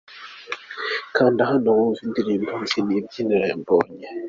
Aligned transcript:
Kanda 1.15 1.41
hano 1.51 1.67
wumve 1.77 1.99
indirimbo'Nzi 2.07 2.75
iby 2.81 2.87
nibwira' 2.87 3.47
ya 3.49 3.55
Mbonyi. 3.61 4.05